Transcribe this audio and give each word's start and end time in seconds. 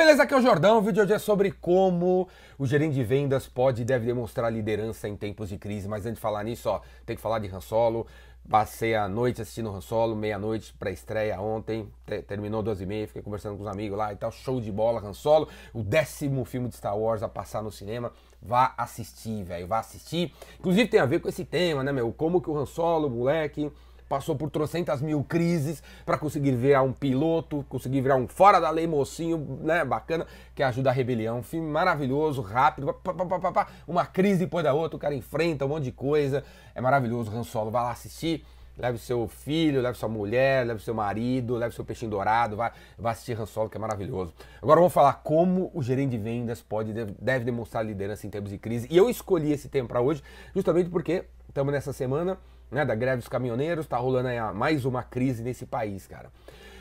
beleza? 0.00 0.22
Aqui 0.22 0.32
é 0.32 0.38
o 0.38 0.40
Jordão. 0.40 0.78
O 0.78 0.80
vídeo 0.80 1.02
hoje 1.02 1.12
é 1.12 1.18
sobre 1.18 1.52
como 1.52 2.26
o 2.58 2.66
gerente 2.66 2.94
de 2.94 3.04
vendas 3.04 3.46
pode 3.46 3.82
e 3.82 3.84
deve 3.84 4.06
demonstrar 4.06 4.50
liderança 4.50 5.06
em 5.06 5.14
tempos 5.14 5.50
de 5.50 5.58
crise. 5.58 5.86
Mas 5.86 6.06
antes 6.06 6.14
de 6.14 6.22
falar 6.22 6.42
nisso, 6.42 6.70
ó, 6.70 6.80
tem 7.04 7.14
que 7.14 7.20
falar 7.20 7.38
de 7.38 7.54
Han 7.54 7.60
Solo. 7.60 8.06
Passei 8.48 8.94
a 8.94 9.06
noite 9.06 9.42
assistindo 9.42 9.68
Han 9.68 9.82
Solo, 9.82 10.16
meia-noite 10.16 10.72
para 10.78 10.90
estreia 10.90 11.38
ontem, 11.38 11.86
terminou 12.26 12.62
duas 12.62 12.80
e 12.80 12.86
meia, 12.86 13.06
fiquei 13.06 13.20
conversando 13.20 13.58
com 13.58 13.62
os 13.62 13.68
amigos 13.68 13.98
lá 13.98 14.10
e 14.10 14.16
tal, 14.16 14.32
show 14.32 14.58
de 14.58 14.72
bola, 14.72 15.06
Han 15.06 15.12
Solo, 15.12 15.46
o 15.74 15.82
décimo 15.82 16.46
filme 16.46 16.66
de 16.68 16.76
Star 16.76 16.96
Wars 16.96 17.22
a 17.22 17.28
passar 17.28 17.62
no 17.62 17.70
cinema, 17.70 18.10
vá 18.40 18.72
assistir, 18.78 19.44
velho, 19.44 19.68
vá 19.68 19.80
assistir. 19.80 20.32
Inclusive 20.58 20.88
tem 20.88 20.98
a 20.98 21.04
ver 21.04 21.20
com 21.20 21.28
esse 21.28 21.44
tema, 21.44 21.84
né, 21.84 21.92
meu, 21.92 22.10
como 22.14 22.40
que 22.40 22.48
o 22.48 22.56
Han 22.56 22.64
Solo, 22.64 23.10
moleque, 23.10 23.70
passou 24.10 24.34
por 24.34 24.50
trocentas 24.50 25.00
mil 25.00 25.22
crises 25.22 25.80
para 26.04 26.18
conseguir 26.18 26.50
virar 26.56 26.82
um 26.82 26.92
piloto, 26.92 27.64
conseguir 27.68 28.00
virar 28.00 28.16
um 28.16 28.26
fora 28.26 28.58
da 28.58 28.68
lei 28.68 28.84
mocinho, 28.84 29.60
né, 29.62 29.84
bacana, 29.84 30.26
que 30.52 30.64
ajuda 30.64 30.90
a 30.90 30.92
rebelião. 30.92 31.38
Um 31.38 31.42
filme 31.44 31.70
maravilhoso, 31.70 32.42
rápido, 32.42 32.92
pá, 32.92 33.14
pá, 33.14 33.52
pá, 33.52 33.68
uma 33.86 34.04
crise 34.04 34.40
depois 34.40 34.64
da 34.64 34.74
outra, 34.74 34.96
o 34.96 34.98
cara 34.98 35.14
enfrenta 35.14 35.64
um 35.64 35.68
monte 35.68 35.84
de 35.84 35.92
coisa. 35.92 36.42
É 36.74 36.80
maravilhoso, 36.80 37.30
Han 37.30 37.44
Solo, 37.44 37.70
vai 37.70 37.84
lá 37.84 37.92
assistir. 37.92 38.44
Leve 38.76 38.98
seu 38.98 39.28
filho, 39.28 39.80
leve 39.80 39.96
sua 39.96 40.08
mulher, 40.08 40.66
leve 40.66 40.82
seu 40.82 40.94
marido, 40.94 41.54
leve 41.54 41.74
seu 41.74 41.84
peixinho 41.84 42.10
dourado, 42.10 42.56
vai, 42.56 42.72
vai 42.98 43.12
assistir 43.12 43.38
Han 43.38 43.46
Solo, 43.46 43.68
que 43.68 43.76
é 43.76 43.80
maravilhoso. 43.80 44.34
Agora 44.60 44.80
vamos 44.80 44.92
falar 44.92 45.20
como 45.22 45.70
o 45.72 45.82
gerente 45.82 46.10
de 46.10 46.18
vendas 46.18 46.60
pode 46.62 46.92
deve 46.92 47.44
demonstrar 47.44 47.86
liderança 47.86 48.26
em 48.26 48.30
tempos 48.30 48.50
de 48.50 48.58
crise. 48.58 48.88
E 48.90 48.96
eu 48.96 49.08
escolhi 49.08 49.52
esse 49.52 49.68
tema 49.68 49.86
para 49.86 50.00
hoje 50.00 50.20
justamente 50.52 50.90
porque 50.90 51.26
estamos 51.48 51.72
nessa 51.72 51.92
semana 51.92 52.38
né, 52.70 52.84
da 52.84 52.94
greve 52.94 53.18
dos 53.18 53.28
caminhoneiros, 53.28 53.86
tá 53.86 53.96
rolando 53.96 54.28
aí 54.28 54.38
mais 54.54 54.84
uma 54.84 55.02
crise 55.02 55.42
nesse 55.42 55.66
país, 55.66 56.06
cara. 56.06 56.30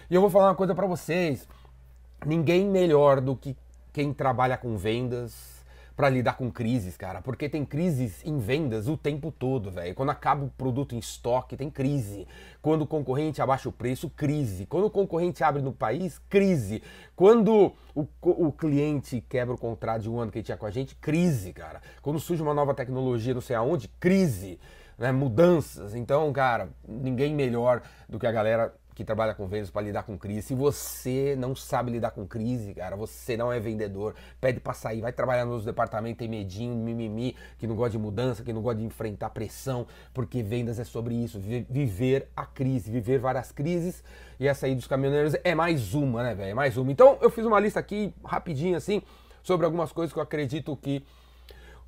E 0.09 0.15
eu 0.15 0.21
vou 0.21 0.29
falar 0.29 0.49
uma 0.49 0.55
coisa 0.55 0.75
para 0.75 0.85
vocês: 0.85 1.47
ninguém 2.25 2.67
melhor 2.67 3.21
do 3.21 3.35
que 3.35 3.55
quem 3.91 4.13
trabalha 4.13 4.57
com 4.57 4.77
vendas 4.77 5.59
para 5.99 6.07
lidar 6.07 6.37
com 6.37 6.49
crises, 6.49 6.95
cara, 6.95 7.21
porque 7.21 7.49
tem 7.49 7.65
crises 7.65 8.25
em 8.25 8.37
vendas 8.37 8.87
o 8.87 8.95
tempo 8.95 9.33
todo, 9.37 9.69
velho. 9.69 9.93
Quando 9.93 10.11
acaba 10.11 10.45
o 10.45 10.49
produto 10.49 10.95
em 10.95 10.97
estoque, 10.97 11.57
tem 11.57 11.69
crise. 11.69 12.25
Quando 12.61 12.83
o 12.83 12.87
concorrente 12.87 13.41
abaixa 13.41 13.67
o 13.67 13.71
preço, 13.71 14.09
crise. 14.09 14.65
Quando 14.65 14.85
o 14.85 14.89
concorrente 14.89 15.43
abre 15.43 15.61
no 15.61 15.73
país, 15.73 16.17
crise. 16.29 16.81
Quando 17.17 17.73
o, 17.93 18.07
o 18.21 18.49
cliente 18.49 19.21
quebra 19.27 19.53
o 19.53 19.57
contrato 19.57 20.03
de 20.03 20.09
um 20.09 20.17
ano 20.21 20.31
que 20.31 20.37
ele 20.37 20.45
tinha 20.45 20.55
com 20.55 20.65
a 20.65 20.71
gente, 20.71 20.95
crise, 20.95 21.51
cara. 21.51 21.81
Quando 22.01 22.17
surge 22.17 22.41
uma 22.41 22.53
nova 22.53 22.73
tecnologia, 22.73 23.33
não 23.33 23.41
sei 23.41 23.57
aonde, 23.57 23.89
crise 23.99 24.57
né, 24.99 25.11
mudanças. 25.11 25.95
Então, 25.95 26.31
cara, 26.33 26.69
ninguém 26.87 27.33
melhor 27.33 27.81
do 28.07 28.19
que 28.19 28.27
a 28.27 28.31
galera 28.31 28.73
que 28.93 29.05
trabalha 29.05 29.33
com 29.33 29.47
vendas 29.47 29.69
para 29.69 29.81
lidar 29.81 30.03
com 30.03 30.17
crise. 30.17 30.41
Se 30.41 30.53
você 30.53 31.33
não 31.39 31.55
sabe 31.55 31.89
lidar 31.89 32.11
com 32.11 32.27
crise, 32.27 32.73
cara, 32.73 32.97
você 32.97 33.37
não 33.37 33.49
é 33.49 33.57
vendedor, 33.57 34.13
pede 34.41 34.59
para 34.59 34.73
sair, 34.73 34.99
vai 34.99 35.13
trabalhar 35.13 35.45
nos 35.45 35.63
departamentos, 35.63 36.17
tem 36.17 36.27
medinho, 36.27 36.75
mimimi, 36.75 37.33
que 37.57 37.65
não 37.65 37.77
gosta 37.77 37.91
de 37.91 37.97
mudança, 37.97 38.43
que 38.43 38.51
não 38.51 38.61
gosta 38.61 38.79
de 38.79 38.85
enfrentar 38.85 39.29
pressão, 39.29 39.87
porque 40.13 40.43
vendas 40.43 40.79
é 40.79 40.83
sobre 40.83 41.15
isso, 41.15 41.39
viver 41.39 42.27
a 42.35 42.45
crise, 42.45 42.91
viver 42.91 43.19
várias 43.19 43.53
crises. 43.53 44.03
E 44.37 44.45
essa 44.49 44.65
aí 44.65 44.75
dos 44.75 44.85
caminhoneiros 44.85 45.33
é 45.45 45.55
mais 45.55 45.93
uma, 45.93 46.21
né, 46.21 46.35
velho? 46.35 46.49
É 46.49 46.53
mais 46.53 46.75
uma. 46.75 46.91
Então, 46.91 47.17
eu 47.21 47.29
fiz 47.29 47.45
uma 47.45 47.57
lista 47.57 47.79
aqui 47.79 48.13
rapidinho 48.21 48.75
assim 48.75 49.01
sobre 49.41 49.65
algumas 49.65 49.93
coisas 49.93 50.11
que 50.11 50.19
eu 50.19 50.23
acredito 50.23 50.75
que 50.75 51.05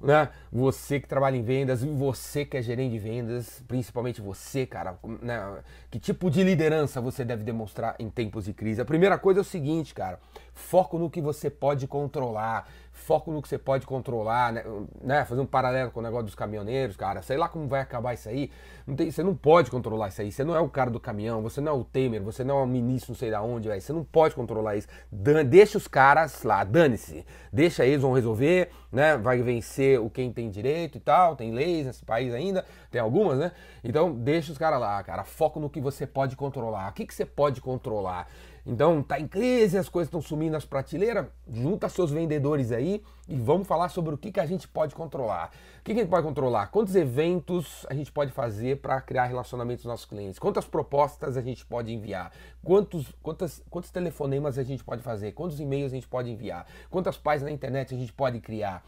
né? 0.02 0.30
Você 0.52 0.99
que 0.99 1.07
trabalha 1.07 1.38
em 1.38 1.44
vendas, 1.44 1.83
você 1.83 2.44
que 2.45 2.57
é 2.57 2.61
gerente 2.61 2.91
de 2.91 2.99
vendas, 2.99 3.63
principalmente 3.67 4.21
você, 4.21 4.66
cara, 4.66 4.97
né? 5.21 5.59
Que 5.89 5.99
tipo 5.99 6.30
de 6.30 6.44
liderança 6.44 6.99
você 6.99 7.23
deve 7.23 7.44
demonstrar 7.44 7.95
em 7.99 8.09
tempos 8.09 8.45
de 8.45 8.53
crise? 8.53 8.81
A 8.81 8.85
primeira 8.85 9.17
coisa 9.17 9.39
é 9.39 9.41
o 9.41 9.45
seguinte, 9.45 9.94
cara, 9.94 10.19
foco 10.53 10.97
no 10.97 11.09
que 11.09 11.21
você 11.21 11.49
pode 11.49 11.88
controlar, 11.88 12.67
foco 12.91 13.31
no 13.31 13.41
que 13.41 13.47
você 13.47 13.57
pode 13.57 13.85
controlar, 13.85 14.53
né? 14.53 14.63
né? 15.02 15.25
Fazer 15.25 15.41
um 15.41 15.45
paralelo 15.45 15.91
com 15.91 15.99
o 15.99 16.03
negócio 16.03 16.25
dos 16.25 16.35
caminhoneiros, 16.35 16.95
cara, 16.95 17.21
sei 17.21 17.38
lá 17.38 17.49
como 17.49 17.67
vai 17.67 17.81
acabar 17.81 18.13
isso 18.13 18.30
aí. 18.30 18.51
Não 18.85 18.95
tem, 18.95 19.12
você 19.12 19.23
não 19.23 19.35
pode 19.35 19.72
controlar 19.72 20.09
isso 20.09 20.22
aí. 20.22 20.31
Você 20.31 20.44
não 20.44 20.56
é 20.56 20.59
o 20.59 20.69
cara 20.69 20.89
do 20.89 21.00
caminhão, 21.00 21.41
você 21.41 21.62
não 21.62 21.72
é 21.72 21.75
o 21.75 21.84
Temer, 21.84 22.22
você 22.22 22.44
não 22.44 22.59
é 22.59 22.63
o 22.63 22.67
ministro, 22.67 23.12
não 23.12 23.17
sei 23.17 23.31
da 23.31 23.41
onde, 23.41 23.67
véio. 23.67 23.81
você 23.81 23.94
não 23.94 24.03
pode 24.03 24.35
controlar 24.35 24.75
isso. 24.75 24.88
Dan, 25.12 25.45
deixa 25.45 25.78
os 25.78 25.88
caras 25.88 26.44
lá, 26.44 26.63
dane-se. 26.63 27.25
Deixa 27.51 27.85
eles, 27.85 28.01
vão 28.01 28.13
resolver, 28.13 28.69
né? 28.91 29.18
Vai 29.18 29.41
vencer 29.41 30.00
o 30.00 30.09
quem 30.09 30.31
tem 30.31 30.50
direito 30.50 30.97
e 30.97 31.01
tal. 31.01 31.35
Tem 31.35 31.51
leis 31.51 31.85
nesse 31.85 32.03
país 32.03 32.33
ainda, 32.33 32.66
tem 32.89 33.00
algumas, 33.00 33.38
né? 33.38 33.51
Então 33.83 34.13
deixa 34.13 34.51
os 34.51 34.57
caras 34.57 34.79
lá, 34.79 35.01
cara. 35.03 35.23
Foco 35.23 35.59
no 35.59 35.69
que 35.69 35.81
você 35.81 36.06
pode 36.06 36.35
controlar. 36.35 36.89
O 36.89 36.94
que, 36.94 37.06
que 37.06 37.13
você 37.13 37.25
pode 37.25 37.62
controlar? 37.62 38.28
Então 38.66 39.01
tá 39.01 39.19
em 39.19 39.27
crise, 39.27 39.77
as 39.77 39.89
coisas 39.89 40.07
estão 40.07 40.22
sumindo 40.22 40.51
nas 40.51 40.66
prateleiras, 40.66 41.25
junta 41.51 41.89
seus 41.89 42.11
vendedores 42.11 42.72
aí 42.72 43.03
e 43.27 43.35
vamos 43.35 43.67
falar 43.67 43.89
sobre 43.89 44.13
o 44.13 44.17
que, 44.17 44.31
que 44.31 44.39
a 44.39 44.45
gente 44.45 44.67
pode 44.67 44.94
controlar. 44.94 45.51
O 45.79 45.83
que, 45.83 45.94
que 45.94 45.99
a 45.99 46.03
gente 46.03 46.11
pode 46.11 46.27
controlar? 46.27 46.67
Quantos 46.67 46.95
eventos 46.95 47.85
a 47.89 47.94
gente 47.94 48.11
pode 48.11 48.31
fazer 48.31 48.77
para 48.81 49.01
criar 49.01 49.25
relacionamentos 49.25 49.83
com 49.83 49.89
nossos 49.89 50.05
clientes? 50.05 50.38
Quantas 50.38 50.66
propostas 50.66 51.38
a 51.38 51.41
gente 51.41 51.66
pode 51.66 51.91
enviar? 51.91 52.31
Quantos, 52.63 53.07
quantas, 53.21 53.63
quantos 53.69 53.89
telefonemas 53.89 54.57
a 54.59 54.63
gente 54.63 54.83
pode 54.83 55.01
fazer? 55.01 55.31
Quantos 55.31 55.59
e-mails 55.59 55.91
a 55.91 55.95
gente 55.95 56.07
pode 56.07 56.29
enviar? 56.29 56.67
Quantas 56.89 57.17
páginas 57.17 57.50
na 57.50 57.55
internet 57.55 57.95
a 57.95 57.97
gente 57.97 58.13
pode 58.13 58.39
criar? 58.39 58.83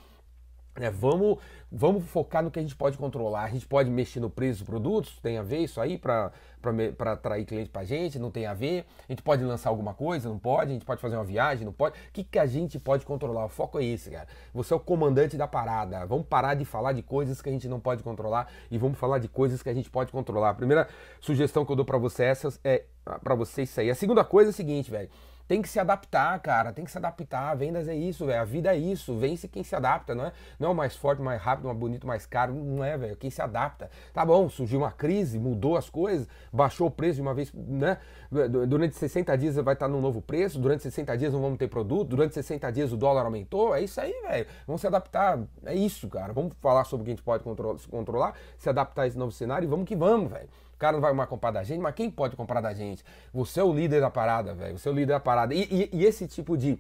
É, 0.75 0.89
vamos, 0.89 1.37
vamos 1.71 2.03
focar 2.05 2.41
no 2.41 2.49
que 2.49 2.57
a 2.57 2.61
gente 2.61 2.75
pode 2.75 2.97
controlar. 2.97 3.43
A 3.43 3.49
gente 3.49 3.67
pode 3.67 3.91
mexer 3.91 4.19
no 4.19 4.29
preço 4.29 4.59
dos 4.59 4.67
produtos, 4.67 5.19
tem 5.21 5.37
a 5.37 5.43
ver 5.43 5.59
isso 5.59 5.79
aí 5.79 5.99
para 5.99 6.31
atrair 7.11 7.45
cliente 7.45 7.69
para 7.69 7.83
a 7.83 7.85
gente? 7.85 8.17
Não 8.17 8.31
tem 8.31 8.47
a 8.47 8.55
ver. 8.55 8.85
A 9.07 9.11
gente 9.11 9.21
pode 9.21 9.43
lançar 9.43 9.69
alguma 9.69 9.93
coisa? 9.93 10.27
Não 10.27 10.39
pode. 10.39 10.71
A 10.71 10.73
gente 10.73 10.85
pode 10.85 10.99
fazer 10.99 11.15
uma 11.15 11.23
viagem? 11.23 11.63
Não 11.63 11.71
pode. 11.71 11.95
O 11.95 12.11
que, 12.11 12.23
que 12.23 12.39
a 12.39 12.47
gente 12.47 12.79
pode 12.79 13.05
controlar? 13.05 13.45
O 13.45 13.49
foco 13.49 13.77
é 13.77 13.85
esse, 13.85 14.09
cara. 14.09 14.27
Você 14.51 14.73
é 14.73 14.75
o 14.75 14.79
comandante 14.79 15.37
da 15.37 15.47
parada. 15.47 16.07
Vamos 16.07 16.25
parar 16.25 16.55
de 16.55 16.65
falar 16.65 16.93
de 16.93 17.03
coisas 17.03 17.39
que 17.39 17.49
a 17.49 17.51
gente 17.51 17.67
não 17.67 17.79
pode 17.79 18.01
controlar 18.01 18.51
e 18.71 18.77
vamos 18.77 18.97
falar 18.97 19.19
de 19.19 19.27
coisas 19.27 19.61
que 19.61 19.69
a 19.69 19.73
gente 19.73 19.91
pode 19.91 20.11
controlar. 20.11 20.49
A 20.49 20.55
primeira 20.55 20.87
sugestão 21.21 21.63
que 21.63 21.71
eu 21.71 21.75
dou 21.75 21.85
para 21.85 21.99
você 21.99 22.23
essas 22.23 22.59
é 22.63 22.85
para 23.03 23.35
você 23.35 23.61
isso 23.61 23.79
aí. 23.79 23.91
A 23.91 23.95
segunda 23.95 24.23
coisa 24.23 24.49
é 24.49 24.51
a 24.51 24.53
seguinte, 24.53 24.89
velho 24.89 25.09
tem 25.47 25.61
que 25.61 25.69
se 25.69 25.79
adaptar, 25.79 26.39
cara. 26.39 26.71
Tem 26.71 26.85
que 26.85 26.91
se 26.91 26.97
adaptar. 26.97 27.55
Vendas 27.55 27.87
é 27.87 27.95
isso, 27.95 28.25
velho. 28.25 28.41
A 28.41 28.45
vida 28.45 28.73
é 28.73 28.77
isso. 28.77 29.17
Vence 29.17 29.47
quem 29.47 29.63
se 29.63 29.75
adapta, 29.75 30.15
não 30.15 30.25
é? 30.25 30.31
Não 30.59 30.71
é 30.71 30.73
mais 30.73 30.95
forte, 30.95 31.21
mais 31.21 31.41
rápido, 31.41 31.65
mais 31.65 31.77
bonito, 31.77 32.07
mais 32.07 32.25
caro. 32.25 32.53
Não 32.53 32.83
é, 32.83 32.97
velho. 32.97 33.15
Quem 33.17 33.29
se 33.29 33.41
adapta. 33.41 33.89
Tá 34.13 34.25
bom, 34.25 34.49
surgiu 34.49 34.79
uma 34.79 34.91
crise, 34.91 35.37
mudou 35.37 35.77
as 35.77 35.89
coisas, 35.89 36.27
baixou 36.51 36.87
o 36.87 36.91
preço 36.91 37.15
de 37.15 37.21
uma 37.21 37.33
vez, 37.33 37.51
né? 37.53 37.97
Durante 38.31 38.95
60 38.95 39.37
dias 39.37 39.55
vai 39.57 39.73
estar 39.73 39.87
num 39.87 40.01
novo 40.01 40.21
preço, 40.21 40.59
durante 40.59 40.81
60 40.83 41.15
dias 41.17 41.33
não 41.33 41.41
vamos 41.41 41.57
ter 41.57 41.67
produto, 41.67 42.09
durante 42.09 42.33
60 42.33 42.71
dias 42.71 42.91
o 42.91 42.97
dólar 42.97 43.25
aumentou. 43.25 43.75
É 43.75 43.81
isso 43.81 43.99
aí, 44.01 44.13
velho. 44.27 44.47
Vamos 44.65 44.81
se 44.81 44.87
adaptar. 44.87 45.39
É 45.65 45.75
isso, 45.75 46.07
cara. 46.07 46.33
Vamos 46.33 46.53
falar 46.61 46.83
sobre 46.85 47.03
o 47.03 47.05
que 47.05 47.11
a 47.11 47.15
gente 47.15 47.23
pode 47.23 47.43
controlar, 47.89 48.33
se 48.57 48.69
adaptar 48.69 49.03
a 49.03 49.07
esse 49.07 49.17
novo 49.17 49.31
cenário 49.31 49.65
e 49.65 49.69
vamos 49.69 49.85
que 49.85 49.95
vamos, 49.95 50.31
velho 50.31 50.49
cara 50.83 50.97
não 50.97 51.01
vai 51.01 51.13
mais 51.13 51.29
comprar 51.29 51.51
da 51.51 51.63
gente, 51.63 51.79
mas 51.79 51.95
quem 51.95 52.11
pode 52.11 52.35
comprar 52.35 52.59
da 52.59 52.73
gente? 52.73 53.05
Você 53.33 53.61
é 53.61 53.63
o 53.63 53.71
líder 53.71 54.01
da 54.01 54.09
parada, 54.09 54.53
velho. 54.53 54.77
Você 54.77 54.89
é 54.89 54.91
o 54.91 54.95
líder 54.95 55.13
da 55.13 55.19
parada. 55.19 55.53
E, 55.53 55.63
e, 55.71 55.89
e 55.93 56.05
esse 56.05 56.27
tipo 56.27 56.57
de, 56.57 56.77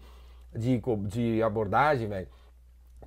de, 0.53 0.81
de 1.07 1.41
abordagem, 1.41 2.09
velho, 2.09 2.27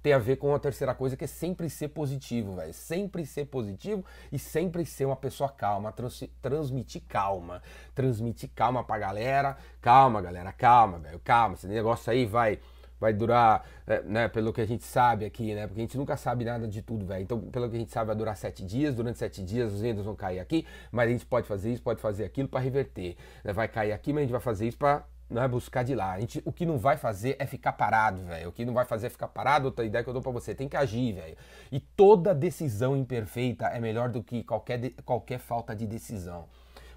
tem 0.03 0.15
a 0.15 0.19
ver 0.19 0.37
com 0.37 0.55
a 0.55 0.59
terceira 0.59 0.95
coisa, 0.95 1.15
que 1.15 1.25
é 1.25 1.27
sempre 1.27 1.69
ser 1.69 1.89
positivo, 1.89 2.55
velho. 2.55 2.73
Sempre 2.73 3.27
ser 3.27 3.45
positivo 3.45 4.03
e 4.33 4.39
sempre 4.39 4.87
ser 4.87 5.05
uma 5.05 5.17
pessoa 5.17 5.51
calma. 5.51 5.93
Trans, 5.93 6.25
transmitir 6.41 7.03
calma. 7.07 7.63
Transmitir 7.95 8.49
calma 8.55 8.83
pra 8.83 8.99
galera. 8.99 9.59
Calma, 9.83 10.23
galera, 10.23 10.51
calma, 10.51 10.99
velho. 10.99 11.21
Calma. 11.23 11.57
Esse 11.57 11.67
negócio 11.67 12.11
aí 12.11 12.25
vai 12.25 12.59
vai 13.01 13.13
durar, 13.13 13.65
é, 13.87 14.03
né, 14.03 14.29
pelo 14.29 14.53
que 14.53 14.61
a 14.61 14.67
gente 14.67 14.85
sabe 14.85 15.25
aqui, 15.25 15.55
né? 15.55 15.67
Porque 15.67 15.81
a 15.81 15.85
gente 15.85 15.97
nunca 15.97 16.17
sabe 16.17 16.45
nada 16.45 16.67
de 16.67 16.83
tudo, 16.83 17.05
velho. 17.07 17.23
Então, 17.23 17.41
pelo 17.41 17.69
que 17.69 17.77
a 17.77 17.79
gente 17.79 17.93
sabe, 17.93 18.09
vai 18.09 18.17
durar 18.17 18.37
sete 18.37 18.65
dias. 18.65 18.95
Durante 18.95 19.19
sete 19.19 19.43
dias 19.43 19.73
os 19.73 19.81
vendas 19.81 20.05
vão 20.05 20.15
cair 20.15 20.41
aqui, 20.41 20.67
mas 20.91 21.09
a 21.09 21.13
gente 21.13 21.27
pode 21.27 21.47
fazer 21.47 21.73
isso, 21.73 21.83
pode 21.83 22.01
fazer 22.01 22.25
aquilo 22.25 22.49
para 22.49 22.61
reverter. 22.61 23.17
Né? 23.45 23.53
Vai 23.53 23.69
cair 23.69 23.93
aqui, 23.93 24.13
mas 24.13 24.21
a 24.21 24.23
gente 24.23 24.33
vai 24.33 24.41
fazer 24.41 24.67
isso 24.67 24.79
para 24.79 25.05
não 25.29 25.43
é 25.43 25.49
buscar 25.49 25.83
de 25.83 25.95
lá. 25.95 26.13
A 26.13 26.21
gente, 26.21 26.41
o 26.45 26.53
que 26.53 26.65
não 26.65 26.79
vai 26.79 26.97
fazer 26.97 27.37
é 27.39 27.47
ficar 27.47 27.73
parado, 27.73 28.23
velho. 28.25 28.49
O 28.49 28.53
que 28.53 28.65
não 28.65 28.73
vai 28.73 28.85
fazer 28.85 29.09
é 29.09 29.11
ficar 29.11 29.29
parado. 29.29 29.67
Outra 29.67 29.85
ideia 29.85 30.03
que 30.03 30.09
eu 30.09 30.15
dou 30.15 30.23
para 30.23 30.31
você, 30.31 30.55
tem 30.55 30.69
que 30.69 30.77
agir, 30.77 31.15
velho. 31.15 31.37
E 31.71 31.81
toda 31.81 32.35
decisão 32.35 32.97
imperfeita 32.97 33.67
é 33.67 33.81
melhor 33.81 34.09
do 34.09 34.23
que 34.23 34.45
qualquer, 34.45 34.79
de, 34.79 34.91
qualquer 35.05 35.39
falta 35.39 35.75
de 35.75 35.87
decisão. 35.87 36.47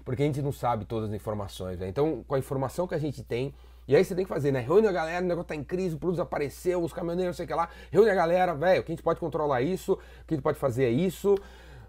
Porque 0.04 0.22
a 0.22 0.26
gente 0.26 0.40
não 0.40 0.52
sabe 0.52 0.84
todas 0.84 1.10
as 1.10 1.14
informações, 1.14 1.78
velho. 1.78 1.90
Então, 1.90 2.24
com 2.26 2.34
a 2.34 2.38
informação 2.38 2.86
que 2.86 2.94
a 2.94 2.98
gente 2.98 3.22
tem, 3.24 3.52
e 3.90 3.96
aí 3.96 4.04
você 4.04 4.14
tem 4.14 4.24
que 4.24 4.28
fazer, 4.28 4.52
né? 4.52 4.60
Reúne 4.60 4.86
a 4.86 4.92
galera, 4.92 5.24
o 5.24 5.26
negócio 5.26 5.48
tá 5.48 5.56
em 5.56 5.64
crise, 5.64 5.96
o 5.96 5.98
produto 5.98 6.22
apareceu, 6.22 6.80
os 6.80 6.92
caminhoneiros, 6.92 7.34
sei 7.34 7.44
o 7.44 7.48
que 7.48 7.52
lá. 7.52 7.68
Reúne 7.90 8.08
a 8.08 8.14
galera, 8.14 8.54
velho, 8.54 8.82
o 8.82 8.84
que 8.84 8.92
a 8.92 8.94
gente 8.94 9.02
pode 9.02 9.18
controlar 9.18 9.62
isso, 9.62 9.94
o 9.94 9.96
que 10.28 10.34
a 10.34 10.36
gente 10.36 10.44
pode 10.44 10.60
fazer 10.60 10.84
é 10.84 10.90
isso, 10.90 11.34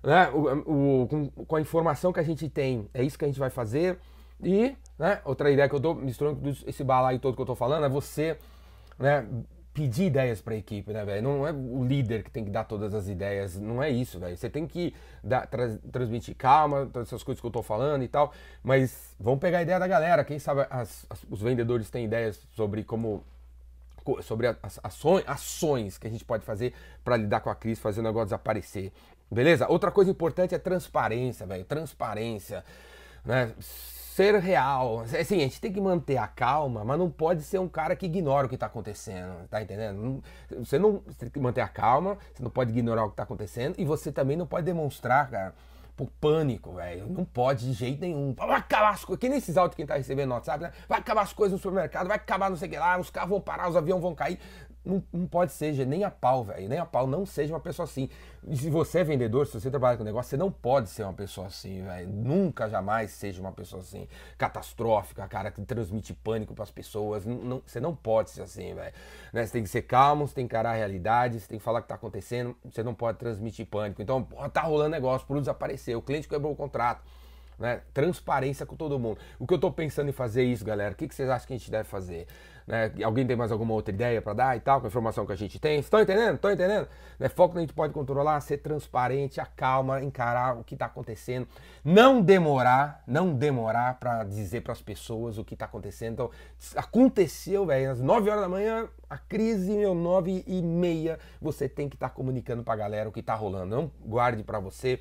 né? 0.02 0.28
O, 0.32 1.04
o, 1.04 1.08
com, 1.08 1.30
com, 1.30 1.56
a 1.56 1.62
informação 1.62 2.12
que 2.12 2.20
a 2.20 2.24
gente 2.24 2.50
tem, 2.50 2.90
é 2.92 3.04
isso 3.04 3.20
que 3.20 3.24
a 3.24 3.28
gente 3.28 3.40
vai 3.40 3.52
fazer. 3.52 4.00
E, 4.44 4.76
né, 4.98 5.22
outra 5.24 5.52
ideia 5.52 5.70
que 5.70 5.76
eu 5.76 5.80
tô 5.80 5.94
misturando 5.94 6.42
esse 6.66 6.84
balaio 6.84 7.20
todo 7.20 7.36
que 7.36 7.42
eu 7.44 7.46
tô 7.46 7.54
falando 7.54 7.86
é 7.86 7.90
você, 7.90 8.36
né? 8.98 9.24
Pedir 9.82 10.06
ideias 10.06 10.40
para 10.40 10.54
a 10.54 10.58
equipe, 10.58 10.94
né, 10.94 11.04
velho? 11.04 11.24
Não 11.24 11.48
é 11.48 11.52
o 11.52 11.84
líder 11.84 12.22
que 12.22 12.30
tem 12.30 12.46
que 12.46 12.52
dar 12.52 12.66
todas 12.66 12.94
as 12.94 13.08
ideias, 13.08 13.58
não 13.58 13.82
é 13.82 13.90
isso, 13.90 14.20
velho. 14.20 14.38
Você 14.38 14.48
tem 14.48 14.68
que 14.68 14.94
dar, 15.24 15.48
tra 15.48 15.76
transmitir 15.92 16.36
calma, 16.36 16.88
essas 17.02 17.24
coisas 17.24 17.42
que 17.42 17.48
eu 17.48 17.52
tô 17.52 17.64
falando 17.64 18.04
e 18.04 18.08
tal, 18.08 18.32
mas 18.64 19.16
vamos 19.20 19.40
pegar 19.40 19.58
a 19.58 19.62
ideia 19.64 19.80
da 19.80 19.88
galera. 19.88 20.24
Quem 20.24 20.38
sabe 20.38 20.68
as, 20.70 21.08
as, 21.10 21.26
os 21.32 21.42
vendedores 21.42 21.90
têm 21.90 22.06
ideias 22.06 22.40
sobre 22.56 22.84
como 22.84 23.24
sobre 24.22 24.48
as 24.48 24.80
ações, 24.84 25.24
ações 25.28 25.98
que 25.98 26.08
a 26.08 26.10
gente 26.10 26.26
pode 26.26 26.44
fazer 26.44 26.74
para 27.04 27.18
lidar 27.18 27.40
com 27.40 27.50
a 27.50 27.56
crise, 27.56 27.82
fazer 27.82 28.02
o 28.02 28.04
negócio 28.04 28.28
desaparecer. 28.28 28.92
Beleza? 29.32 29.68
Outra 29.68 29.90
coisa 29.90 30.12
importante 30.12 30.54
é 30.54 30.60
transparência, 30.60 31.46
velho. 31.48 31.64
Transparência. 31.66 32.64
Né? 33.26 33.52
Ser 34.12 34.36
real. 34.40 35.00
Assim, 35.02 35.38
a 35.38 35.44
gente 35.44 35.62
tem 35.62 35.72
que 35.72 35.80
manter 35.80 36.18
a 36.18 36.28
calma, 36.28 36.84
mas 36.84 37.00
não 37.00 37.10
pode 37.10 37.44
ser 37.44 37.60
um 37.60 37.68
cara 37.70 37.96
que 37.96 38.06
ignora 38.06 38.46
o 38.46 38.50
que 38.50 38.56
está 38.56 38.66
acontecendo. 38.66 39.48
Tá 39.50 39.62
entendendo? 39.62 40.22
Você 40.60 40.78
não 40.78 41.02
você 41.08 41.18
tem 41.18 41.30
que 41.30 41.40
manter 41.40 41.62
a 41.62 41.68
calma, 41.70 42.18
você 42.34 42.44
não 42.44 42.50
pode 42.50 42.72
ignorar 42.72 43.06
o 43.06 43.08
que 43.08 43.14
está 43.14 43.24
acontecendo 43.24 43.76
e 43.78 43.86
você 43.86 44.12
também 44.12 44.36
não 44.36 44.46
pode 44.46 44.66
demonstrar, 44.66 45.30
cara 45.32 45.54
por 45.96 46.10
pânico, 46.20 46.74
velho. 46.74 47.06
Não 47.08 47.24
pode 47.24 47.66
de 47.66 47.74
jeito 47.74 48.02
nenhum. 48.02 48.34
Vai 48.34 48.52
acabar 48.52 48.90
as 48.90 49.06
coisas. 49.06 49.20
Que 49.20 49.30
nesses 49.30 49.56
áudios 49.56 49.76
quem 49.76 49.86
tá 49.86 49.96
recebendo 49.96 50.32
WhatsApp, 50.32 50.64
né? 50.64 50.72
Vai 50.90 51.00
acabar 51.00 51.22
as 51.22 51.32
coisas 51.32 51.52
no 51.54 51.62
supermercado, 51.62 52.08
vai 52.08 52.18
acabar 52.18 52.50
não 52.50 52.58
sei 52.58 52.68
o 52.68 52.72
que 52.72 52.78
lá, 52.78 53.00
os 53.00 53.10
carros 53.10 53.30
vão 53.30 53.42
parar, 53.42 53.70
os 53.70 53.76
aviões 53.76 54.02
vão 54.02 54.16
cair. 54.16 54.40
Não, 54.84 55.04
não 55.14 55.28
pode 55.28 55.52
ser, 55.52 55.86
nem 55.86 56.04
a 56.04 56.10
pau, 56.10 56.44
velho. 56.44 56.68
Nem 56.68 56.80
a 56.80 56.86
pau. 56.86 57.06
Não 57.06 57.26
seja 57.26 57.54
uma 57.54 57.60
pessoa 57.60 57.84
assim. 57.84 58.10
E 58.48 58.58
se 58.58 58.70
você 58.70 59.00
é 59.00 59.04
vendedor, 59.04 59.46
se 59.46 59.60
você 59.60 59.70
trabalha 59.70 59.96
com 59.96 60.04
negócio, 60.04 60.32
você 60.32 60.38
não 60.38 60.52
pode 60.52 60.90
ser 60.90 61.04
uma 61.04 61.14
pessoa 61.14 61.48
assim, 61.48 61.84
velho. 61.84 62.10
Nunca, 62.10 62.68
jamais 62.68 63.12
seja 63.12 63.40
uma 63.40 63.52
pessoa 63.52 63.82
assim. 63.82 64.08
Catastrófica, 64.38 65.28
cara, 65.28 65.52
que 65.52 65.62
transmite 65.64 66.14
pânico 66.14 66.56
para 66.56 66.64
as 66.64 66.72
pessoas. 66.72 67.26
Não, 67.26 67.36
não, 67.36 67.62
você 67.66 67.80
não 67.80 67.96
pode 67.96 68.32
ser 68.32 68.42
assim, 68.42 68.74
velho. 68.74 68.94
Né? 69.32 69.46
Você 69.46 69.54
tem 69.54 69.64
que 69.64 69.70
ser 69.70 69.84
calmo, 69.84 70.28
você 70.28 70.34
tem 70.34 70.48
que 70.48 70.54
encarar 70.54 70.72
a 70.72 70.76
realidade, 70.76 71.40
você 71.40 71.48
tem 71.48 71.60
que 71.60 71.64
falar 71.64 71.80
o 71.80 71.82
que 71.84 71.88
tá 71.88 71.96
acontecendo. 71.96 72.56
Você 72.66 72.82
não 72.82 72.96
pode 72.96 73.20
transmitir 73.20 73.68
pânico. 73.68 74.02
Então, 74.02 74.24
tá 74.52 74.62
rolando 74.62 74.90
negócio, 74.90 75.26
o 75.26 75.28
produto 75.28 75.44
desapareceu, 75.44 76.00
o 76.00 76.02
cliente 76.02 76.28
quebrou 76.28 76.54
o 76.54 76.56
contrato. 76.56 77.04
Né? 77.62 77.82
Transparência 77.94 78.66
com 78.66 78.76
todo 78.76 78.98
mundo. 78.98 79.20
O 79.38 79.46
que 79.46 79.54
eu 79.54 79.56
estou 79.56 79.72
pensando 79.72 80.10
em 80.10 80.12
fazer 80.12 80.44
isso, 80.44 80.66
galera. 80.66 80.94
O 80.94 80.98
que, 80.98 81.08
que 81.08 81.14
vocês 81.14 81.30
acham 81.30 81.48
que 81.48 81.54
a 81.54 81.58
gente 81.58 81.70
deve 81.70 81.84
fazer? 81.84 82.26
Né? 82.66 82.92
Alguém 83.04 83.26
tem 83.26 83.36
mais 83.36 83.52
alguma 83.52 83.74
outra 83.74 83.94
ideia 83.94 84.20
para 84.20 84.34
dar 84.34 84.58
e 84.58 84.60
tal, 84.60 84.80
com 84.80 84.88
a 84.88 84.90
informação 84.90 85.28
que 85.28 85.32
a 85.32 85.36
gente 85.36 85.60
tem? 85.60 85.80
Estão 85.80 86.02
entendendo? 86.02 86.36
Estão 86.36 86.52
entendendo? 86.52 86.88
Né? 87.20 87.30
Foco 87.30 87.54
que 87.54 87.60
a 87.60 87.62
gente 87.62 87.74
pode 87.74 87.94
controlar, 87.94 88.42
ser 88.42 88.58
transparente, 88.58 89.40
a 89.40 89.46
calma, 89.46 90.02
encarar 90.04 90.58
o 90.58 90.64
que 90.64 90.74
está 90.74 90.88
acontecendo, 90.88 91.48
não 91.86 92.20
demorar, 92.20 93.04
não 93.06 93.32
demorar 93.32 94.00
para 94.00 94.24
dizer 94.24 94.62
para 94.62 94.74
as 94.74 94.82
pessoas 94.82 95.38
o 95.38 95.46
que 95.46 95.54
está 95.54 95.66
acontecendo. 95.66 96.14
Então, 96.14 96.32
aconteceu, 96.76 97.64
velho, 97.64 97.92
às 97.92 98.02
9 98.02 98.28
horas 98.28 98.42
da 98.42 98.50
manhã, 98.50 98.90
a 99.08 99.20
crise, 99.20 99.72
meu, 99.72 99.94
9 99.94 100.44
e 100.48 100.62
meia, 100.64 101.20
você 101.40 101.70
tem 101.70 101.88
que 101.88 101.96
estar 101.96 102.10
tá 102.10 102.16
comunicando 102.16 102.64
para 102.64 102.74
a 102.74 102.78
galera 102.78 103.08
o 103.08 103.12
que 103.12 103.20
está 103.20 103.36
rolando. 103.36 103.76
Não 103.76 103.92
guarde 104.04 104.44
para 104.44 104.60
você 104.60 105.00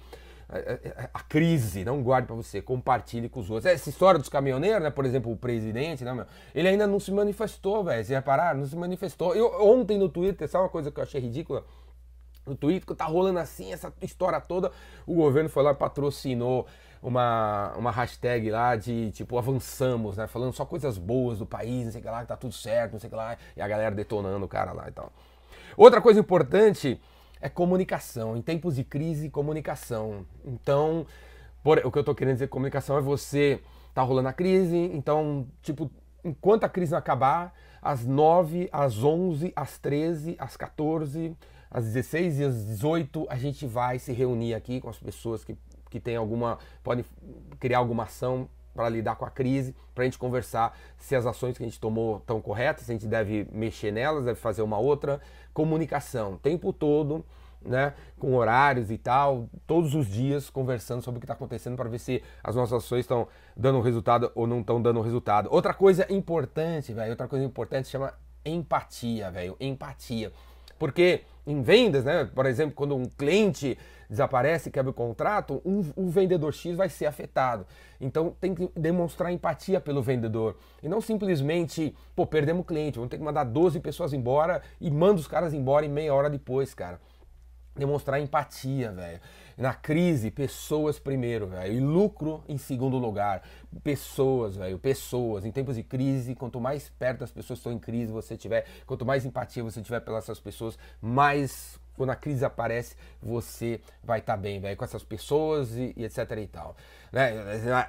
a, 1.15 1.21
crise, 1.21 1.85
não 1.85 2.03
guarde 2.03 2.27
para 2.27 2.35
você, 2.35 2.61
compartilhe 2.61 3.29
com 3.29 3.39
os 3.41 3.49
outros. 3.49 3.67
Essa 3.67 3.89
história 3.89 4.19
dos 4.19 4.29
caminhoneiros, 4.29 4.83
né? 4.83 4.91
Por 4.91 5.05
exemplo, 5.07 5.31
o 5.31 5.37
presidente, 5.37 6.05
né, 6.05 6.13
meu? 6.13 6.27
Ele 6.53 6.67
ainda 6.67 6.87
não 6.87 6.99
se 6.99 7.13
manifestou, 7.13 7.85
velho. 7.85 8.05
Você 8.05 8.15
reparar? 8.15 8.55
Não 8.57 8.67
se 8.67 8.75
manifestou. 8.75 9.35
Eu, 9.35 9.47
ontem 9.63 9.97
no 9.97 10.09
Twitter, 10.09 10.49
sabe 10.49 10.65
uma 10.65 10.71
coisa 10.71 10.91
que 10.91 10.99
eu 10.99 11.05
achei 11.05 11.21
ridícula? 11.21 11.65
No 12.45 12.57
Twitter, 12.57 12.97
tá 12.97 13.05
rolando 13.05 13.39
assim, 13.39 13.73
essa 13.73 13.93
história 14.03 14.41
toda. 14.41 14.73
O 15.07 15.15
governo 15.15 15.49
foi 15.49 15.63
lá 15.63 15.73
patrocinou 15.73 16.67
uma, 17.01 17.73
uma 17.77 17.91
hashtag 17.93 18.51
lá 18.51 18.75
de 18.75 19.13
tipo 19.13 19.39
avançamos, 19.39 20.17
né? 20.17 20.27
Falando 20.27 20.53
só 20.53 20.65
coisas 20.65 20.99
boas 20.99 21.39
do 21.39 21.47
país, 21.47 21.85
não 21.85 21.93
sei 21.93 22.01
o 22.01 22.05
que 22.05 22.11
lá, 22.11 22.23
que 22.23 22.29
tá 22.29 22.37
tudo 22.37 22.53
certo, 22.53 22.93
não 22.93 22.99
sei 22.99 23.07
o 23.07 23.11
que 23.11 23.17
lá. 23.17 23.37
E 23.57 23.63
a 23.63 23.69
galera 23.69 23.95
detonando 23.95 24.45
o 24.45 24.49
cara 24.49 24.73
lá 24.73 24.89
e 24.89 24.93
tal. 24.93 25.13
Outra 25.77 26.01
coisa 26.01 26.19
importante 26.19 27.01
é 27.41 27.49
comunicação. 27.49 28.37
Em 28.37 28.43
tempos 28.43 28.77
de 28.77 28.85
crise, 28.85 29.31
comunicação. 29.31 30.27
Então, 30.45 31.07
por, 31.63 31.79
o 31.85 31.91
que 31.91 31.99
eu 31.99 32.01
estou 32.01 32.15
querendo 32.15 32.35
dizer 32.35 32.49
comunicação 32.49 32.99
é 32.99 33.01
você 33.01 33.61
tá 33.95 34.03
rolando 34.03 34.29
a 34.29 34.33
crise, 34.33 34.77
então, 34.77 35.47
tipo, 35.63 35.91
enquanto 36.25 36.65
a 36.65 36.69
crise 36.69 36.93
não 36.93 36.99
acabar, 36.99 37.53
às 37.83 38.05
9, 38.05 38.69
às 38.73 39.03
11, 39.03 39.53
às 39.57 39.79
13, 39.79 40.37
às 40.39 40.57
14, 40.57 41.37
às 41.71 41.85
16 41.85 42.39
e 42.39 42.45
às 42.45 42.65
18, 42.67 43.27
a 43.29 43.37
gente 43.37 43.67
vai 43.67 43.99
se 43.99 44.13
reunir 44.13 44.55
aqui 44.55 44.81
com 44.81 44.89
as 44.89 44.99
pessoas 44.99 45.45
que, 45.45 45.57
que 45.89 45.99
têm 45.99 46.17
alguma. 46.17 46.59
podem 46.83 47.05
criar 47.59 47.79
alguma 47.79 48.05
ação 48.05 48.49
para 48.81 48.89
lidar 48.89 49.17
com 49.17 49.27
a 49.27 49.31
crise, 49.31 49.77
para 49.95 50.05
a 50.05 50.05
gente 50.07 50.17
conversar 50.17 50.75
se 50.97 51.15
as 51.15 51.27
ações 51.27 51.55
que 51.55 51.63
a 51.63 51.67
gente 51.67 51.79
tomou 51.79 52.17
estão 52.17 52.41
corretas, 52.41 52.87
se 52.87 52.91
a 52.91 52.95
gente 52.95 53.07
deve 53.07 53.47
mexer 53.53 53.93
nelas, 53.93 54.25
deve 54.25 54.41
fazer 54.41 54.63
uma 54.63 54.79
outra. 54.79 55.21
Comunicação, 55.53 56.35
o 56.35 56.39
tempo 56.39 56.73
todo, 56.73 57.23
né, 57.61 57.93
com 58.19 58.35
horários 58.35 58.91
e 58.91 58.97
tal, 58.97 59.51
todos 59.67 59.95
os 59.95 60.07
dias 60.07 60.49
conversando 60.49 61.03
sobre 61.03 61.19
o 61.19 61.21
que 61.21 61.27
está 61.27 61.35
acontecendo 61.35 61.77
para 61.77 61.91
ver 61.91 61.99
se 61.99 62.23
as 62.43 62.57
nossas 62.57 62.83
ações 62.83 63.01
estão 63.01 63.29
dando 63.55 63.83
resultado 63.83 64.33
ou 64.35 64.47
não 64.47 64.61
estão 64.61 64.81
dando 64.81 65.03
resultado. 65.03 65.51
Outra 65.53 65.75
coisa 65.75 66.11
importante, 66.11 66.95
velho, 66.95 67.11
outra 67.11 67.29
coisa 67.29 67.45
importante 67.45 67.87
chama 67.87 68.15
empatia, 68.47 69.31
velho, 69.31 69.59
empatia. 69.61 70.33
Porque 70.79 71.25
em 71.47 71.61
vendas, 71.61 72.03
né, 72.03 72.25
por 72.35 72.47
exemplo, 72.47 72.75
quando 72.75 72.97
um 72.97 73.05
cliente 73.05 73.77
desaparece, 74.11 74.73
quebra 74.73 74.91
o 74.91 74.95
contrato, 74.95 75.63
um, 75.65 75.85
o 75.95 76.11
vendedor 76.11 76.53
X 76.53 76.77
vai 76.77 76.89
ser 76.89 77.07
afetado. 77.07 77.65
Então 78.01 78.35
tem 78.41 78.53
que 78.53 78.69
demonstrar 78.75 79.33
empatia 79.33 79.81
pelo 79.81 80.03
vendedor. 80.03 80.57
E 80.83 80.89
não 80.89 81.01
simplesmente, 81.01 81.95
pô, 82.17 82.27
perdemos 82.27 82.63
o 82.63 82.65
cliente, 82.65 82.97
vamos 82.97 83.09
ter 83.09 83.19
que 83.19 83.23
mandar 83.23 83.45
12 83.45 83.79
pessoas 83.79 84.13
embora 84.13 84.61
e 84.81 84.91
manda 84.91 85.21
os 85.21 85.29
caras 85.29 85.55
embora 85.55 85.87
em 85.87 85.89
meia 85.89 86.13
hora 86.13 86.29
depois, 86.29 86.75
cara. 86.75 87.01
Demonstrar 87.77 88.21
empatia, 88.21 88.91
velho. 88.91 89.21
Na 89.57 89.73
crise, 89.73 90.31
pessoas 90.31 90.99
primeiro, 90.99 91.47
velho. 91.47 91.73
E 91.73 91.79
lucro 91.79 92.43
em 92.49 92.59
segundo 92.59 92.99
lugar. 92.99 93.43
Pessoas, 93.85 94.57
velho. 94.57 94.77
Pessoas. 94.77 95.45
Em 95.45 95.53
tempos 95.53 95.77
de 95.77 95.85
crise, 95.85 96.35
quanto 96.35 96.61
mais 96.61 96.89
perto 96.89 97.23
as 97.23 97.31
pessoas 97.31 97.61
estão 97.61 97.71
em 97.71 97.79
crise 97.79 98.13
você 98.13 98.37
tiver, 98.37 98.67
quanto 98.87 99.07
mais 99.07 99.25
empatia 99.25 99.63
você 99.63 99.81
tiver 99.81 100.01
pelas 100.01 100.25
essas 100.25 100.41
pessoas, 100.41 100.77
mais 101.01 101.79
quando 102.01 102.11
a 102.13 102.17
crise 102.17 102.43
aparece, 102.47 102.97
você 103.23 103.79
vai 104.03 104.21
estar 104.21 104.33
tá 104.33 104.37
bem, 104.39 104.59
velho, 104.59 104.75
com 104.75 104.83
essas 104.83 105.05
pessoas 105.05 105.77
e, 105.77 105.93
e, 105.95 106.03
etc 106.07 106.31
e 106.39 106.47
tal. 106.47 106.75
Né? 107.13 107.31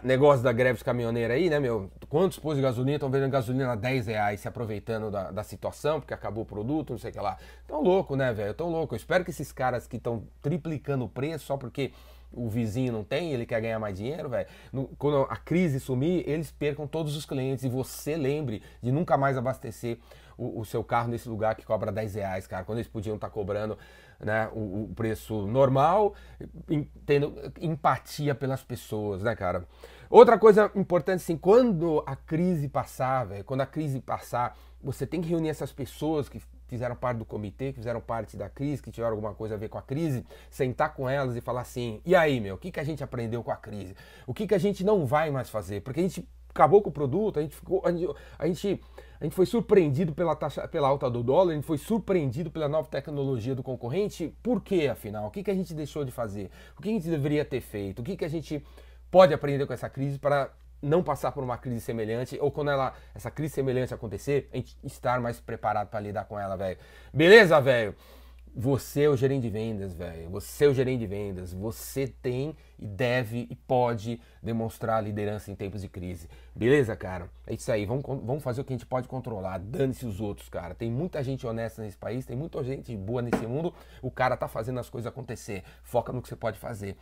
Negócio 0.03 0.43
da 0.43 0.51
greve 0.51 0.73
dos 0.73 0.83
caminhoneiros 0.83 1.33
aí, 1.33 1.49
né, 1.49 1.61
meu? 1.61 1.89
Quantos 2.09 2.37
postos 2.37 2.57
de 2.57 2.61
gasolina 2.61 2.95
estão 2.95 3.09
vendendo 3.09 3.31
gasolina 3.31 3.71
a 3.71 3.75
10 3.77 4.07
reais, 4.07 4.41
se 4.41 4.49
aproveitando 4.49 5.09
da, 5.09 5.31
da 5.31 5.43
situação, 5.43 6.01
porque 6.01 6.13
acabou 6.13 6.43
o 6.43 6.45
produto, 6.45 6.89
não 6.89 6.99
sei 6.99 7.09
o 7.09 7.13
que 7.13 7.19
lá. 7.21 7.37
Tão 7.65 7.81
louco, 7.81 8.17
né, 8.17 8.33
velho? 8.33 8.53
Tão 8.53 8.69
louco. 8.69 8.95
Eu 8.95 8.97
espero 8.97 9.23
que 9.23 9.31
esses 9.31 9.53
caras 9.53 9.87
que 9.87 9.95
estão 9.95 10.27
triplicando 10.41 11.05
o 11.05 11.07
preço 11.07 11.45
só 11.45 11.55
porque 11.55 11.93
o 12.33 12.49
vizinho 12.49 12.91
não 12.91 13.05
tem, 13.05 13.31
ele 13.31 13.45
quer 13.45 13.61
ganhar 13.61 13.79
mais 13.79 13.95
dinheiro, 13.95 14.27
velho. 14.27 14.47
Quando 14.97 15.21
a 15.29 15.37
crise 15.37 15.79
sumir, 15.79 16.27
eles 16.27 16.51
percam 16.51 16.85
todos 16.85 17.15
os 17.15 17.25
clientes 17.25 17.63
e 17.63 17.69
você 17.69 18.17
lembre 18.17 18.61
de 18.81 18.91
nunca 18.91 19.15
mais 19.15 19.37
abastecer 19.37 19.99
o, 20.41 20.61
o, 20.61 20.65
seu 20.65 20.83
carro 20.83 21.07
nesse 21.07 21.29
lugar 21.29 21.55
que 21.55 21.63
cobra 21.63 21.91
10 21.91 22.15
reais, 22.15 22.47
cara, 22.47 22.65
quando 22.65 22.79
eles 22.79 22.87
podiam 22.87 23.15
estar 23.15 23.27
tá 23.27 23.33
cobrando 23.33 23.77
né, 24.19 24.49
o, 24.53 24.85
o, 24.85 24.93
preço 24.95 25.45
normal, 25.45 26.15
tendo 27.05 27.35
empatia 27.59 28.33
pelas 28.33 28.63
pessoas, 28.63 29.21
né, 29.21 29.35
cara? 29.35 29.67
Outra 30.09 30.39
coisa 30.39 30.71
importante, 30.75 31.21
assim, 31.21 31.37
quando 31.37 32.03
a 32.07 32.15
crise 32.15 32.67
passar, 32.67 33.25
velho, 33.25 33.43
quando 33.43 33.61
a 33.61 33.65
crise 33.67 33.99
passar, 33.99 34.57
você 34.83 35.05
tem 35.05 35.21
que 35.21 35.29
reunir 35.29 35.49
essas 35.49 35.71
pessoas 35.71 36.27
que 36.27 36.41
fizeram 36.67 36.95
parte 36.95 37.17
do 37.17 37.25
comitê, 37.25 37.71
que 37.71 37.79
fizeram 37.79 38.01
parte 38.01 38.35
da 38.35 38.49
crise, 38.49 38.81
que 38.81 38.91
tiveram 38.91 39.13
alguma 39.13 39.35
coisa 39.35 39.55
a 39.55 39.57
ver 39.57 39.69
com 39.69 39.77
a 39.77 39.81
crise, 39.81 40.25
sentar 40.49 40.93
com 40.93 41.07
elas 41.07 41.35
e 41.35 41.41
falar 41.41 41.61
assim: 41.61 42.01
e 42.03 42.15
aí, 42.15 42.39
meu, 42.39 42.55
o 42.55 42.57
que, 42.57 42.71
que 42.71 42.79
a 42.79 42.83
gente 42.83 43.03
aprendeu 43.03 43.43
com 43.43 43.51
a 43.51 43.57
crise? 43.57 43.95
O 44.25 44.33
que, 44.33 44.47
que 44.47 44.55
a 44.55 44.57
gente 44.57 44.83
não 44.83 45.05
vai 45.05 45.29
mais 45.29 45.49
fazer? 45.49 45.81
Porque 45.81 45.99
a 45.99 46.03
gente 46.03 46.27
acabou 46.51 46.81
com 46.81 46.89
o 46.89 46.93
produto, 46.93 47.39
a 47.39 47.41
gente 47.41 47.55
ficou. 47.55 47.81
A 47.83 47.91
gente, 47.91 48.15
a 48.37 48.47
gente 48.47 48.81
a 49.19 49.23
gente 49.23 49.35
foi 49.35 49.45
surpreendido 49.45 50.13
pela, 50.13 50.35
taxa, 50.35 50.67
pela 50.67 50.87
alta 50.87 51.07
do 51.07 51.21
dólar, 51.21 51.51
a 51.51 51.55
gente 51.55 51.67
foi 51.67 51.77
surpreendido 51.77 52.49
pela 52.49 52.67
nova 52.67 52.87
tecnologia 52.87 53.53
do 53.53 53.61
concorrente. 53.61 54.35
Por 54.41 54.61
quê, 54.61 54.89
afinal? 54.91 55.27
O 55.27 55.29
que, 55.29 55.43
que 55.43 55.51
a 55.51 55.53
gente 55.53 55.75
deixou 55.75 56.03
de 56.03 56.11
fazer? 56.11 56.49
O 56.75 56.81
que 56.81 56.89
a 56.89 56.91
gente 56.91 57.07
deveria 57.07 57.45
ter 57.45 57.61
feito? 57.61 57.99
O 57.99 58.03
que, 58.03 58.17
que 58.17 58.25
a 58.25 58.27
gente 58.27 58.65
pode 59.11 59.31
aprender 59.31 59.67
com 59.67 59.73
essa 59.73 59.87
crise 59.87 60.17
para 60.17 60.51
não 60.81 61.03
passar 61.03 61.31
por 61.31 61.43
uma 61.43 61.55
crise 61.55 61.81
semelhante 61.81 62.39
ou 62.41 62.49
quando 62.49 62.71
ela 62.71 62.95
essa 63.13 63.29
crise 63.29 63.53
semelhante 63.53 63.93
acontecer, 63.93 64.49
a 64.51 64.57
gente 64.57 64.75
estar 64.83 65.21
mais 65.21 65.39
preparado 65.39 65.89
para 65.89 65.99
lidar 65.99 66.25
com 66.25 66.39
ela, 66.39 66.57
velho. 66.57 66.79
Beleza, 67.13 67.61
velho? 67.61 67.95
Você 68.53 69.03
é 69.03 69.09
o 69.09 69.15
gerente 69.15 69.43
de 69.43 69.49
vendas, 69.49 69.93
velho. 69.93 70.29
Você 70.31 70.65
é 70.65 70.67
o 70.67 70.73
gerente 70.73 70.99
de 70.99 71.07
vendas. 71.07 71.53
Você 71.53 72.07
tem 72.21 72.53
e 72.77 72.85
deve 72.85 73.47
e 73.49 73.55
pode 73.55 74.19
demonstrar 74.43 75.01
liderança 75.01 75.49
em 75.49 75.55
tempos 75.55 75.81
de 75.81 75.87
crise. 75.87 76.27
Beleza, 76.53 76.93
cara? 76.97 77.29
É 77.47 77.53
isso 77.53 77.71
aí. 77.71 77.85
Vamos, 77.85 78.03
vamos 78.05 78.43
fazer 78.43 78.59
o 78.59 78.65
que 78.65 78.73
a 78.73 78.75
gente 78.75 78.85
pode 78.85 79.07
controlar. 79.07 79.57
Dane-se 79.57 80.05
os 80.05 80.19
outros, 80.19 80.49
cara. 80.49 80.75
Tem 80.75 80.91
muita 80.91 81.23
gente 81.23 81.47
honesta 81.47 81.81
nesse 81.81 81.97
país, 81.97 82.25
tem 82.25 82.35
muita 82.35 82.61
gente 82.61 82.95
boa 82.97 83.21
nesse 83.21 83.47
mundo. 83.47 83.73
O 84.01 84.11
cara 84.11 84.35
tá 84.35 84.49
fazendo 84.49 84.81
as 84.81 84.89
coisas 84.89 85.07
acontecer. 85.07 85.63
Foca 85.81 86.11
no 86.11 86.21
que 86.21 86.27
você 86.27 86.35
pode 86.35 86.59
fazer. 86.59 86.97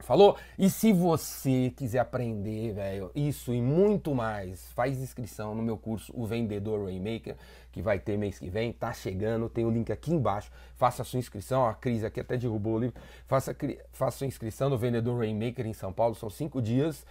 Falou? 0.00 0.36
E 0.58 0.68
se 0.68 0.92
você 0.92 1.72
quiser 1.74 2.00
aprender, 2.00 2.74
velho, 2.74 3.10
isso 3.14 3.54
e 3.54 3.62
muito 3.62 4.14
mais, 4.14 4.66
faz 4.72 5.00
inscrição 5.00 5.54
no 5.54 5.62
meu 5.62 5.78
curso 5.78 6.12
O 6.14 6.26
Vendedor 6.26 6.84
Rainmaker, 6.84 7.36
que 7.72 7.80
vai 7.80 7.98
ter 7.98 8.18
mês 8.18 8.38
que 8.38 8.50
vem, 8.50 8.72
tá 8.72 8.92
chegando, 8.92 9.48
tem 9.48 9.64
o 9.64 9.70
link 9.70 9.90
aqui 9.90 10.12
embaixo. 10.12 10.50
Faça 10.76 11.02
a 11.02 11.04
sua 11.04 11.18
inscrição, 11.18 11.66
a 11.66 11.72
Cris 11.72 12.04
aqui 12.04 12.20
até 12.20 12.36
derrubou 12.36 12.74
o 12.74 12.78
livro. 12.78 13.00
Faça, 13.26 13.56
faça 13.92 14.16
a 14.16 14.18
sua 14.18 14.26
inscrição 14.26 14.68
no 14.68 14.76
Vendedor 14.76 15.18
Rainmaker 15.18 15.66
em 15.66 15.72
São 15.72 15.92
Paulo, 15.92 16.14
são 16.14 16.28
cinco 16.28 16.60
dias. 16.60 17.06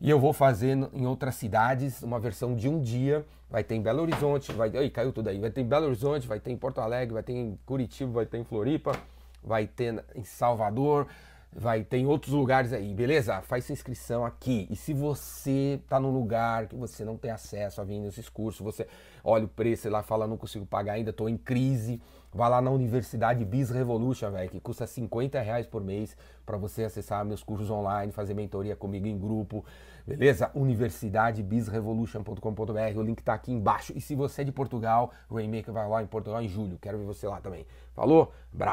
E 0.00 0.10
eu 0.10 0.18
vou 0.18 0.32
fazer 0.32 0.76
em 0.92 1.06
outras 1.06 1.36
cidades 1.36 2.02
uma 2.02 2.18
versão 2.18 2.56
de 2.56 2.68
um 2.68 2.80
dia. 2.80 3.24
Vai 3.48 3.62
ter 3.62 3.76
em 3.76 3.80
Belo 3.80 4.02
Horizonte, 4.02 4.50
vai. 4.50 4.68
Ih, 4.68 4.90
caiu 4.90 5.12
tudo 5.12 5.28
aí. 5.28 5.38
Vai 5.38 5.50
ter 5.50 5.60
em 5.60 5.64
Belo 5.64 5.86
Horizonte, 5.86 6.26
vai 6.26 6.40
ter 6.40 6.50
em 6.50 6.56
Porto 6.56 6.80
Alegre, 6.80 7.14
vai 7.14 7.22
ter 7.22 7.34
em 7.34 7.56
Curitiba, 7.64 8.10
vai 8.10 8.26
ter 8.26 8.38
em 8.38 8.44
Floripa, 8.44 8.98
vai 9.44 9.64
ter 9.64 10.04
em 10.16 10.24
Salvador, 10.24 11.06
vai 11.54 11.84
ter 11.84 11.98
em 11.98 12.06
outros 12.06 12.32
lugares 12.32 12.72
aí, 12.72 12.94
beleza? 12.94 13.40
Faz 13.42 13.64
sua 13.64 13.74
inscrição 13.74 14.24
aqui. 14.24 14.66
E 14.70 14.76
se 14.76 14.94
você 14.94 15.80
tá 15.88 16.00
num 16.00 16.10
lugar 16.10 16.66
que 16.66 16.74
você 16.74 17.04
não 17.04 17.16
tem 17.16 17.30
acesso 17.30 17.80
a 17.80 17.84
vir 17.84 17.98
nesses 17.98 18.28
cursos, 18.28 18.60
você 18.60 18.86
olha 19.22 19.44
o 19.44 19.48
preço 19.48 19.86
e 19.86 19.90
lá 19.90 20.02
fala, 20.02 20.26
não 20.26 20.36
consigo 20.36 20.64
pagar 20.64 20.94
ainda, 20.94 21.12
tô 21.12 21.28
em 21.28 21.36
crise 21.36 22.00
Vá 22.34 22.48
lá 22.48 22.62
na 22.62 22.70
Universidade 22.70 23.44
Biz 23.44 23.68
Revolution, 23.68 24.30
velho, 24.30 24.48
que 24.48 24.58
custa 24.58 24.86
50 24.86 25.38
reais 25.38 25.66
por 25.66 25.84
mês 25.84 26.16
para 26.46 26.56
você 26.56 26.84
acessar 26.84 27.22
meus 27.26 27.42
cursos 27.42 27.70
online, 27.70 28.10
fazer 28.10 28.32
mentoria 28.32 28.74
comigo 28.74 29.06
em 29.06 29.18
grupo, 29.18 29.62
beleza? 30.06 30.50
Universidadebizrevolution.com.br, 30.54 32.96
o 32.96 33.02
link 33.02 33.22
tá 33.22 33.34
aqui 33.34 33.52
embaixo. 33.52 33.92
E 33.94 34.00
se 34.00 34.14
você 34.14 34.40
é 34.40 34.44
de 34.44 34.52
Portugal, 34.52 35.12
o 35.28 35.34
Rainmaker 35.34 35.74
vai 35.74 35.86
lá 35.86 36.02
em 36.02 36.06
Portugal 36.06 36.40
em 36.40 36.48
julho, 36.48 36.78
quero 36.80 36.96
ver 36.96 37.04
você 37.04 37.28
lá 37.28 37.38
também. 37.38 37.66
Falou? 37.94 38.32